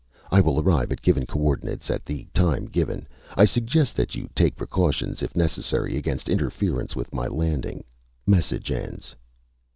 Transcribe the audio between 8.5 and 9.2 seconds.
ends."